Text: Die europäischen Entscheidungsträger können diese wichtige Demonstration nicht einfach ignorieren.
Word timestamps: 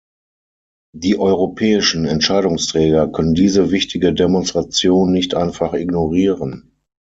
Die 0.95 1.19
europäischen 1.19 2.05
Entscheidungsträger 2.05 3.07
können 3.09 3.35
diese 3.35 3.69
wichtige 3.69 4.15
Demonstration 4.15 5.11
nicht 5.11 5.35
einfach 5.35 5.73
ignorieren. 5.75 6.71